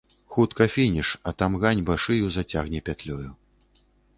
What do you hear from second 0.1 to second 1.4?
Хутка фініш, а